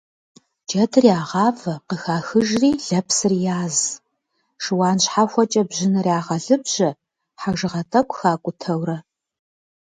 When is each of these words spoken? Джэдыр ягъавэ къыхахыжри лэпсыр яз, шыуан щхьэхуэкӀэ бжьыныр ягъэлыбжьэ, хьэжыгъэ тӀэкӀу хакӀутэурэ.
Джэдыр 0.67 1.05
ягъавэ 1.19 1.73
къыхахыжри 1.87 2.71
лэпсыр 2.87 3.33
яз, 3.61 3.77
шыуан 4.63 4.97
щхьэхуэкӀэ 5.03 5.61
бжьыныр 5.69 6.07
ягъэлыбжьэ, 6.19 6.89
хьэжыгъэ 7.41 7.81
тӀэкӀу 7.91 8.17
хакӀутэурэ. 8.19 8.97